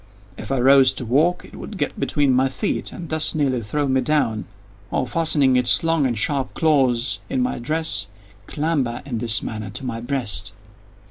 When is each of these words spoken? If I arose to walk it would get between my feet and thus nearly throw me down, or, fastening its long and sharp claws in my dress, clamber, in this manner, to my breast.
If 0.35 0.51
I 0.51 0.57
arose 0.57 0.93
to 0.95 1.05
walk 1.05 1.45
it 1.45 1.55
would 1.55 1.77
get 1.77 1.99
between 1.99 2.33
my 2.33 2.49
feet 2.49 2.91
and 2.91 3.09
thus 3.09 3.35
nearly 3.35 3.61
throw 3.61 3.87
me 3.87 4.01
down, 4.01 4.45
or, 4.89 5.05
fastening 5.07 5.55
its 5.55 5.83
long 5.83 6.07
and 6.07 6.17
sharp 6.17 6.55
claws 6.55 7.19
in 7.29 7.39
my 7.39 7.59
dress, 7.59 8.07
clamber, 8.47 9.03
in 9.05 9.19
this 9.19 9.43
manner, 9.43 9.69
to 9.69 9.85
my 9.85 10.01
breast. 10.01 10.53